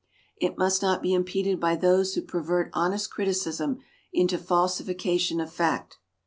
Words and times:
It 0.37 0.57
must 0.57 0.81
not 0.81 1.03
be 1.03 1.13
impeded 1.13 1.59
by 1.59 1.75
those 1.75 2.15
who 2.15 2.23
pervert 2.23 2.71
honest 2.73 3.11
criticism 3.11 3.81
into 4.11 4.39
falsification 4.39 5.39
of 5.39 5.53
fact. 5.53 5.99